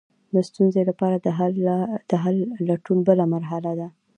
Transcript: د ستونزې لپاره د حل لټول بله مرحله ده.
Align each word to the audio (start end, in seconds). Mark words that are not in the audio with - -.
د 0.33 0.35
ستونزې 0.49 0.81
لپاره 0.89 1.15
د 2.09 2.13
حل 2.23 2.37
لټول 2.69 2.99
بله 3.09 3.23
مرحله 3.33 3.71
ده. 3.79 3.87